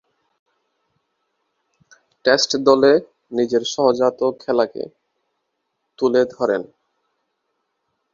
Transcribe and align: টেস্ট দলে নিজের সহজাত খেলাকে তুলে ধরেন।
টেস্ট 2.25 2.51
দলে 2.67 2.93
নিজের 3.31 3.63
সহজাত 3.73 4.19
খেলাকে 4.39 4.83
তুলে 5.99 6.21
ধরেন। 6.35 6.61